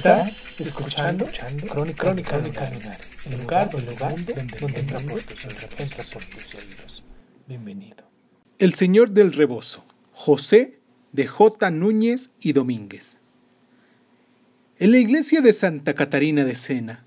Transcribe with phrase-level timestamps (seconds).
[0.00, 1.26] Estás escuchando,
[1.68, 6.54] Crónica, Crónica, Lunares, el lugar, el lugar donde, donde entra por tus entra por tus
[6.54, 7.04] oídos.
[7.46, 8.10] Bienvenido.
[8.58, 10.78] El Señor del Rebozo, José
[11.12, 11.70] de J.
[11.70, 13.18] Núñez y Domínguez.
[14.78, 17.04] En la iglesia de Santa Catarina de Sena,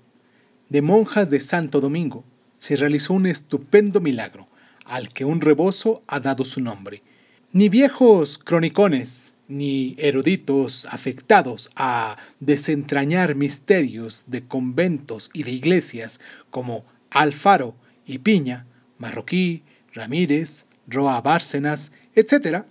[0.68, 2.24] de monjas de Santo Domingo,
[2.58, 4.46] se realizó un estupendo milagro,
[4.84, 7.02] al que un rebozo ha dado su nombre.
[7.54, 16.84] Ni viejos cronicones, ni eruditos afectados a desentrañar misterios de conventos y de iglesias como
[17.10, 18.66] Alfaro y Piña,
[18.98, 22.64] Marroquí, Ramírez, Roa Bárcenas, etc.,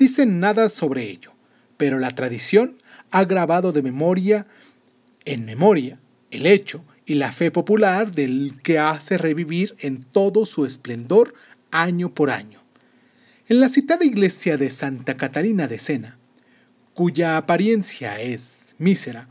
[0.00, 1.30] dicen nada sobre ello,
[1.76, 4.48] pero la tradición ha grabado de memoria
[5.24, 6.00] en memoria
[6.32, 11.34] el hecho y la fe popular del que hace revivir en todo su esplendor
[11.70, 12.63] año por año.
[13.46, 16.16] En la citada iglesia de Santa Catarina de Sena,
[16.94, 19.28] cuya apariencia es mísera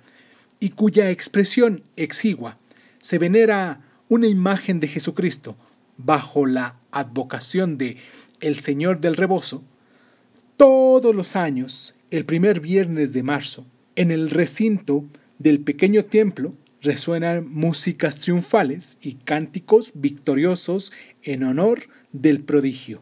[0.59, 2.59] y cuya expresión exigua,
[2.99, 5.57] se venera una imagen de Jesucristo
[5.97, 7.97] bajo la advocación de
[8.39, 9.63] el Señor del Rebozo,
[10.57, 15.05] todos los años, el primer viernes de marzo, en el recinto
[15.39, 16.53] del pequeño templo
[16.83, 23.01] resuenan músicas triunfales y cánticos victoriosos en honor del prodigio.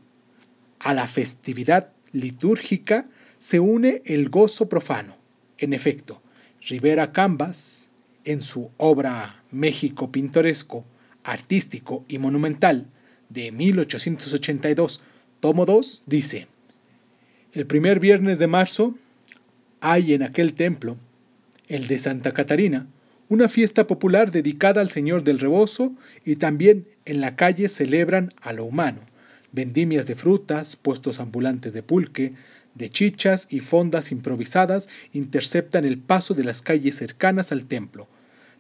[0.84, 5.16] A la festividad litúrgica se une el gozo profano.
[5.60, 6.24] En efecto,
[6.68, 7.92] Rivera Cambas,
[8.26, 10.84] en su obra México pintoresco,
[11.24, 12.88] artístico y monumental
[13.30, 15.02] de 1882,
[15.40, 16.48] tomo 2, dice,
[17.54, 18.96] el primer viernes de marzo
[19.82, 20.98] hay en aquel templo,
[21.68, 22.88] el de Santa Catarina,
[23.30, 25.94] una fiesta popular dedicada al Señor del Rebozo
[26.26, 29.11] y también en la calle celebran a lo humano,
[29.52, 32.34] vendimias de frutas, puestos ambulantes de pulque,
[32.76, 38.08] de chichas y fondas improvisadas interceptan el paso de las calles cercanas al templo.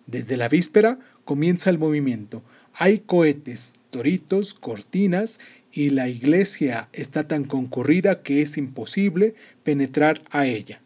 [0.07, 2.44] Desde la víspera comienza el movimiento.
[2.74, 5.40] Hay cohetes, toritos, cortinas
[5.72, 10.81] y la iglesia está tan concurrida que es imposible penetrar a ella.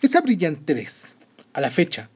[0.00, 1.14] Esa brillantez,
[1.52, 2.10] a la fecha,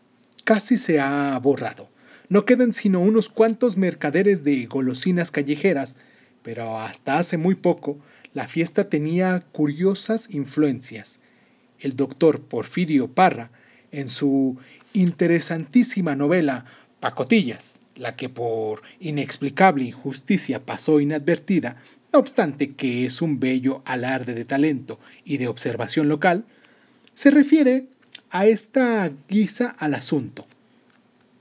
[0.45, 1.89] casi se ha borrado.
[2.29, 5.97] No quedan sino unos cuantos mercaderes de golosinas callejeras,
[6.47, 7.99] pero hasta hace muy poco
[8.33, 11.19] la fiesta tenía curiosas influencias.
[11.81, 13.51] El doctor Porfirio Parra,
[13.91, 14.57] en su
[14.93, 16.65] interesantísima novela
[17.01, 21.79] Pacotillas, la que por inexplicable injusticia pasó inadvertida,
[22.13, 26.45] no obstante que es un bello alarde de talento y de observación local,
[27.15, 27.89] se refiere
[28.31, 30.47] a esta guisa al asunto.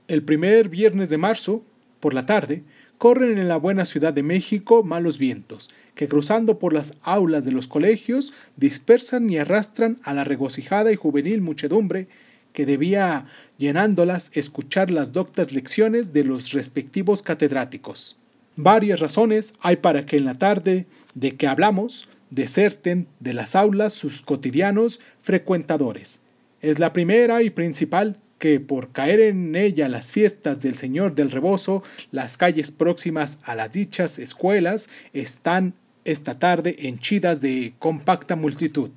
[0.08, 1.62] El primer viernes de marzo,
[2.00, 2.64] por la tarde,
[2.98, 7.52] corren en la buena Ciudad de México malos vientos, que cruzando por las aulas de
[7.52, 12.08] los colegios dispersan y arrastran a la regocijada y juvenil muchedumbre
[12.52, 13.26] que debía
[13.58, 18.18] llenándolas escuchar las doctas lecciones de los respectivos catedráticos.
[18.56, 23.92] Varias razones hay para que en la tarde de que hablamos deserten de las aulas
[23.92, 26.22] sus cotidianos frecuentadores.
[26.62, 31.30] Es la primera y principal que por caer en ella las fiestas del Señor del
[31.30, 35.74] Rebozo, las calles próximas a las dichas escuelas están
[36.04, 38.90] esta tarde henchidas de compacta multitud,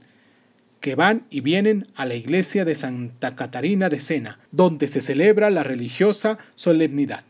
[0.80, 5.50] que van y vienen a la iglesia de Santa Catarina de Sena, donde se celebra
[5.50, 7.24] la religiosa solemnidad.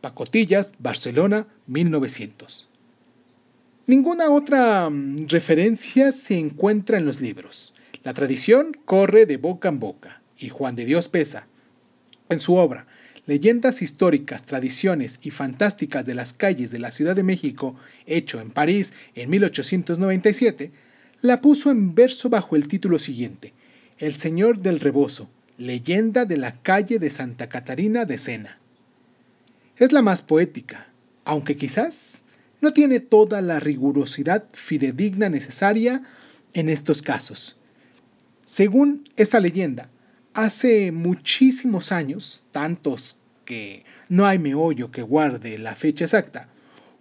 [0.00, 2.68] Pacotillas, Barcelona, 1900.
[3.86, 7.74] Ninguna otra mm, referencia se encuentra en los libros.
[8.02, 11.46] La tradición corre de boca en boca, y Juan de Dios Pesa,
[12.28, 12.86] en su obra
[13.24, 18.50] Leyendas históricas, tradiciones y fantásticas de las calles de la Ciudad de México, hecho en
[18.50, 20.72] París en 1897,
[21.20, 23.52] la puso en verso bajo el título siguiente,
[23.98, 28.58] El Señor del Rebozo, leyenda de la calle de Santa Catarina de Sena.
[29.76, 30.88] Es la más poética,
[31.24, 32.24] aunque quizás
[32.60, 36.02] no tiene toda la rigurosidad fidedigna necesaria
[36.54, 37.54] en estos casos.
[38.44, 39.88] Según esa leyenda,
[40.34, 46.48] hace muchísimos años, tantos que no hay meollo que guarde la fecha exacta,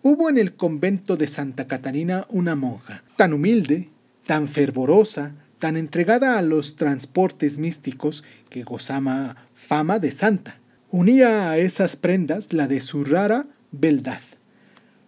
[0.04, 3.90] Hubo en el convento de Santa Catarina una monja, tan humilde,
[4.26, 10.60] tan fervorosa, tan entregada a los transportes místicos que gozaba fama de santa.
[10.90, 14.22] Unía a esas prendas la de su rara beldad.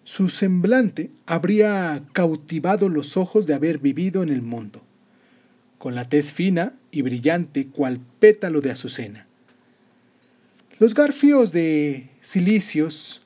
[0.04, 4.84] Su semblante habría cautivado los ojos de haber vivido en el mundo,
[5.80, 9.26] con la tez fina y brillante cual pétalo de azucena.
[10.78, 13.24] Los garfios de cilicios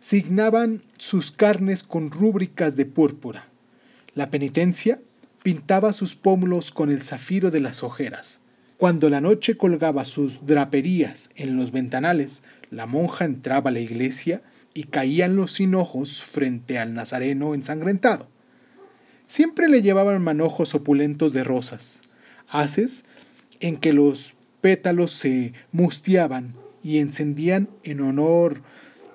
[0.00, 3.48] signaban sus carnes con rúbricas de púrpura.
[4.14, 5.00] La penitencia
[5.42, 8.42] pintaba sus pómulos con el zafiro de las ojeras.
[8.76, 14.42] Cuando la noche colgaba sus draperías en los ventanales, la monja entraba a la iglesia
[14.74, 18.28] y caían los hinojos frente al nazareno ensangrentado.
[19.26, 22.02] Siempre le llevaban manojos opulentos de rosas,
[22.48, 23.04] haces
[23.60, 28.62] en que los pétalos se mustiaban y encendían en honor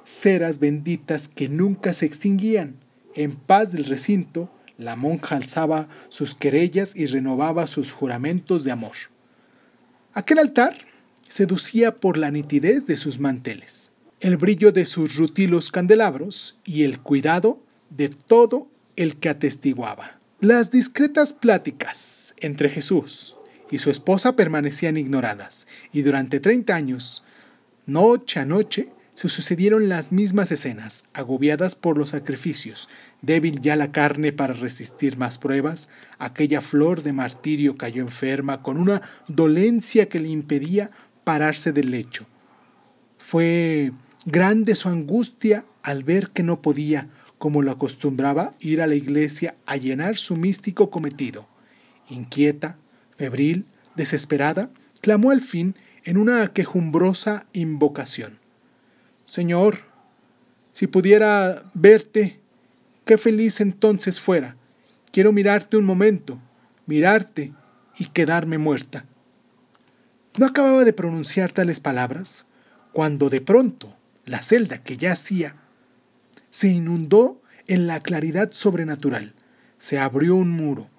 [0.04, 2.76] ceras benditas que nunca se extinguían.
[3.16, 8.96] En paz del recinto, la monja alzaba sus querellas y renovaba sus juramentos de amor.
[10.14, 10.78] Aquel altar
[11.28, 17.00] seducía por la nitidez de sus manteles, el brillo de sus rutilos candelabros y el
[17.00, 20.21] cuidado de todo el que atestiguaba.
[20.42, 23.38] Las discretas pláticas entre Jesús
[23.70, 27.24] y su esposa permanecían ignoradas, y durante treinta años,
[27.86, 32.90] noche a noche, se sucedieron las mismas escenas, agobiadas por los sacrificios,
[33.22, 38.78] débil ya la carne para resistir más pruebas, aquella flor de martirio cayó enferma con
[38.78, 40.90] una dolencia que le impedía
[41.24, 42.26] pararse del lecho.
[43.20, 43.92] Fue
[44.26, 47.10] grande su angustia al ver que no podía,
[47.42, 51.48] como lo acostumbraba, ir a la iglesia a llenar su místico cometido.
[52.08, 52.78] Inquieta,
[53.18, 53.66] febril,
[53.96, 54.70] desesperada,
[55.02, 58.38] clamó al fin en una quejumbrosa invocación.
[59.26, 59.80] Señor,
[60.72, 62.40] si pudiera verte,
[63.06, 64.56] qué feliz entonces fuera.
[65.12, 66.40] Quiero mirarte un momento,
[66.86, 67.54] mirarte
[67.98, 69.06] y quedarme muerta.
[70.38, 72.46] No acababa de pronunciar tales palabras
[72.94, 75.56] cuando de pronto la celda que yacía
[76.52, 79.34] se inundó en la claridad sobrenatural.
[79.80, 80.90] Se abrió un muro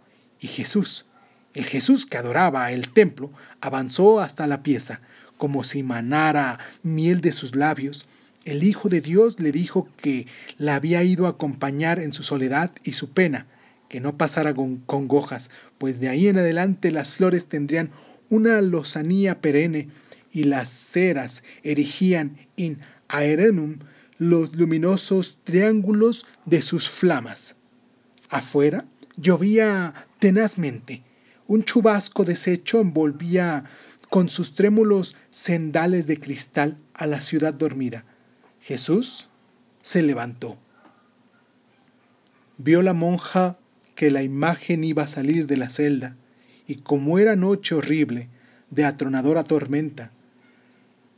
[0.41, 1.07] y Jesús,
[1.55, 5.01] el Jesús que adoraba el templo, avanzó hasta la pieza,
[5.39, 8.09] como si manara miel de sus labios
[8.45, 10.27] el Hijo de Dios le dijo que
[10.59, 13.47] la había ido a acompañar en su soledad y su pena,
[13.89, 17.91] que no pasara con congojas, pues de ahí en adelante las flores tendrían
[18.31, 19.89] una lozanía perenne
[20.33, 23.79] y las ceras erigían in aerenum
[24.19, 27.57] los luminosos triángulos de sus flamas.
[28.29, 28.87] Afuera
[29.17, 31.03] llovía tenazmente.
[31.47, 33.65] Un chubasco deshecho envolvía
[34.09, 38.05] con sus trémulos sendales de cristal a la ciudad dormida.
[38.61, 39.29] Jesús
[39.83, 40.59] se levantó.
[42.59, 43.59] Vio la monja
[43.95, 46.17] que la imagen iba a salir de la celda,
[46.67, 48.29] y como era noche horrible,
[48.71, 50.13] de atronadora tormenta,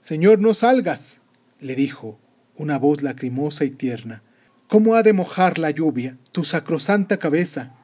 [0.05, 1.23] Señor, no salgas,
[1.61, 2.19] le dijo
[2.57, 4.23] una voz lacrimosa y tierna.
[4.69, 7.75] ¿Cómo ha de mojar la lluvia tu sacrosanta cabeza?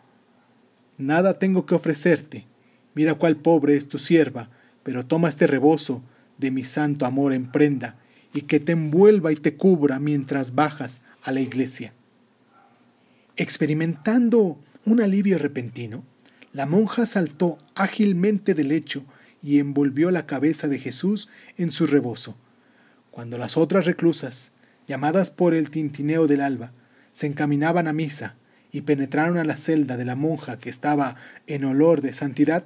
[0.98, 2.46] Nada tengo que ofrecerte.
[2.94, 4.50] Mira cuál pobre es tu sierva,
[4.82, 6.02] pero toma este rebozo
[6.38, 7.96] de mi santo amor en prenda
[8.32, 11.92] y que te envuelva y te cubra mientras bajas a la iglesia.
[13.36, 16.04] Experimentando un alivio repentino,
[16.52, 19.04] la monja saltó ágilmente del lecho
[19.42, 22.36] y envolvió la cabeza de Jesús en su rebozo.
[23.10, 24.52] Cuando las otras reclusas,
[24.90, 26.72] llamadas por el tintineo del alba,
[27.12, 28.34] se encaminaban a misa
[28.72, 31.14] y penetraron a la celda de la monja que estaba
[31.46, 32.64] en olor de santidad,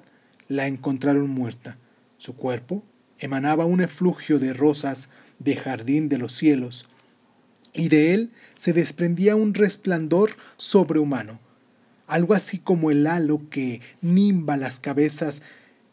[0.49, 1.77] la encontraron muerta.
[2.17, 2.83] Su cuerpo
[3.19, 6.87] emanaba un eflugio de rosas de jardín de los cielos,
[7.75, 11.41] y de él se desprendía un resplandor sobrehumano,
[12.07, 15.43] algo así como el halo que nimba las cabezas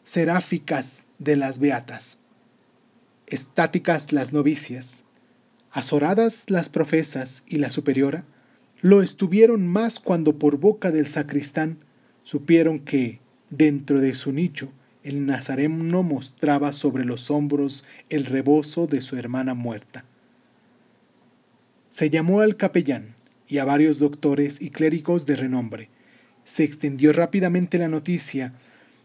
[0.02, 2.20] seráficas de las beatas.
[3.26, 5.04] Estáticas las novicias,
[5.72, 8.24] azoradas las profesas y la superiora,
[8.82, 11.78] lo estuvieron más cuando por boca del sacristán
[12.24, 14.70] supieron que, dentro de su nicho,
[15.02, 20.04] el nazareno mostraba sobre los hombros el rebozo de su hermana muerta.
[21.88, 23.16] Se llamó al capellán
[23.48, 25.88] y a varios doctores y clérigos de renombre.
[26.44, 28.52] Se extendió rápidamente la noticia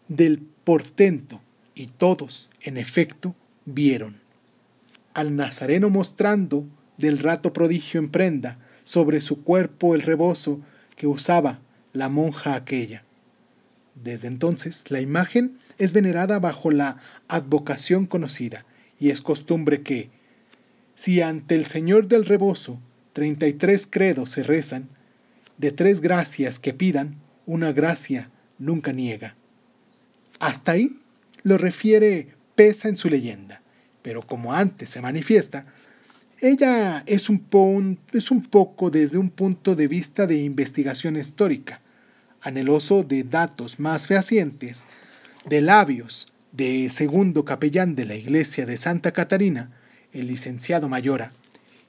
[0.08, 1.42] del portento
[1.76, 4.27] y todos, en efecto, vieron
[5.18, 10.62] al nazareno mostrando del rato prodigio en prenda sobre su cuerpo el rebozo
[10.96, 11.60] que usaba
[11.92, 13.04] la monja aquella.
[13.96, 16.98] Desde entonces, la imagen es venerada bajo la
[17.28, 18.64] advocación conocida,
[19.00, 20.12] y es costumbre que,
[20.94, 22.80] si ante el Señor del rebozo
[23.14, 24.88] 33 credos se rezan,
[25.58, 27.16] de tres gracias que pidan,
[27.48, 29.36] una gracia nunca niega.
[30.40, 31.02] Hasta ahí
[31.42, 33.64] lo refiere Pesa en su leyenda,
[34.02, 35.66] pero como antes se manifiesta,
[36.40, 41.82] ella es un, es un poco desde un punto de vista de investigación histórica,
[42.42, 44.88] anheloso de datos más fehacientes,
[45.46, 49.72] de labios de segundo capellán de la iglesia de Santa Catarina,
[50.14, 51.32] el licenciado Mayora,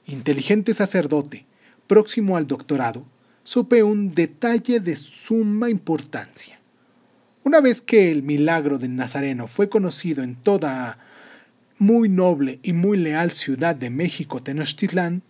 [0.05, 1.45] inteligente sacerdote,
[1.87, 3.05] próximo al doctorado,
[3.43, 6.59] supe un detalle de suma importancia.
[7.43, 10.99] Una vez que el milagro del Nazareno fue conocido en toda
[11.79, 15.23] muy noble y muy leal ciudad de México, Tenochtitlán,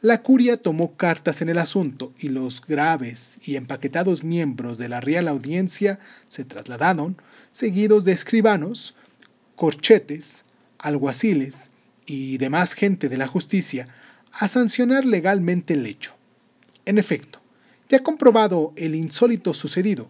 [0.00, 5.00] la curia tomó cartas en el asunto y los graves y empaquetados miembros de la
[5.00, 7.16] Real Audiencia se trasladaron,
[7.52, 8.96] seguidos de escribanos,
[9.54, 10.46] corchetes,
[10.78, 11.70] alguaciles
[12.04, 13.86] y demás gente de la justicia,
[14.32, 16.14] a sancionar legalmente el hecho.
[16.84, 17.40] En efecto,
[17.88, 20.08] ya comprobado el insólito sucedido,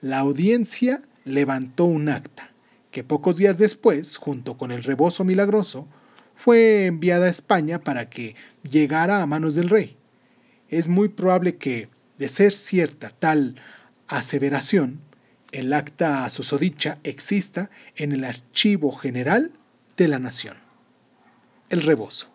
[0.00, 2.53] la audiencia levantó un acta,
[2.94, 5.88] que pocos días después, junto con el rebozo milagroso,
[6.36, 9.96] fue enviada a España para que llegara a manos del rey.
[10.68, 13.56] Es muy probable que, de ser cierta tal
[14.06, 15.00] aseveración,
[15.50, 19.50] el acta susodicha exista en el Archivo General
[19.96, 20.54] de la Nación.
[21.70, 22.28] El rebozo.